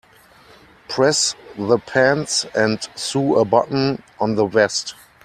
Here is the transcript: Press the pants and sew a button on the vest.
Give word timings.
Press 0.89 1.35
the 1.59 1.77
pants 1.77 2.47
and 2.55 2.81
sew 2.95 3.35
a 3.37 3.45
button 3.45 4.01
on 4.19 4.33
the 4.33 4.47
vest. 4.47 4.95